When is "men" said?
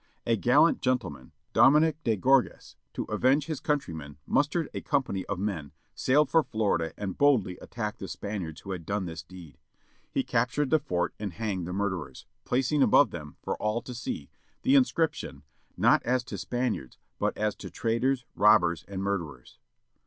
5.37-5.73